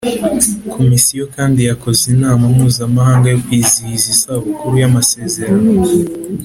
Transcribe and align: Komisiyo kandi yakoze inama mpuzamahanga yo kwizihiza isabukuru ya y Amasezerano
Komisiyo 0.73 1.23
kandi 1.35 1.59
yakoze 1.69 2.03
inama 2.15 2.43
mpuzamahanga 2.55 3.27
yo 3.29 3.39
kwizihiza 3.45 4.07
isabukuru 4.15 4.75
ya 4.77 4.81
y 4.83 4.87
Amasezerano 4.89 5.69